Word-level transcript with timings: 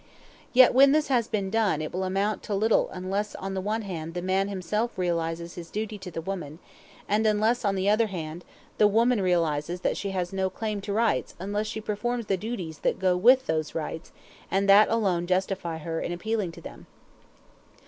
Yet 0.51 0.73
when 0.73 0.93
this 0.93 1.09
has 1.09 1.27
been 1.27 1.51
done 1.51 1.79
it 1.79 1.93
will 1.93 2.05
amount 2.05 2.41
to 2.49 2.55
little 2.55 2.89
unless 2.89 3.35
on 3.35 3.53
the 3.53 3.61
one 3.61 3.83
hand 3.83 4.15
the 4.15 4.23
man 4.23 4.47
himself 4.47 4.97
realizes 4.97 5.53
his 5.53 5.69
duty 5.69 5.99
to 5.99 6.09
the 6.09 6.23
woman, 6.23 6.57
and 7.07 7.23
unless 7.27 7.63
on 7.63 7.75
the 7.75 7.87
other 7.87 8.07
hand 8.07 8.43
the 8.79 8.87
woman 8.87 9.21
realizes 9.21 9.81
that 9.81 9.97
she 9.97 10.09
has 10.09 10.33
no 10.33 10.49
claim 10.49 10.81
to 10.81 10.91
rights 10.93 11.35
unless 11.39 11.67
she 11.67 11.79
performs 11.81 12.25
the 12.25 12.35
duties 12.35 12.79
that 12.79 12.97
go 12.97 13.15
with 13.15 13.45
those 13.45 13.75
rights 13.75 14.11
and 14.49 14.67
that 14.67 14.89
alone 14.89 15.27
justify 15.27 15.77
her 15.77 16.01
in 16.01 16.11
appealing 16.11 16.51
to 16.53 16.61
them. 16.61 16.87